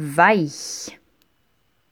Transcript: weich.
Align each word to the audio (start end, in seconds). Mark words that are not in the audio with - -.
weich. 0.00 0.98